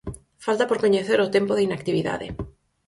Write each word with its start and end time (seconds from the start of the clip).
Falta 0.45 0.65
por 0.69 0.81
coñecer 0.83 1.19
o 1.21 1.31
tempo 1.35 1.53
de 1.55 1.65
inactividade. 1.67 2.27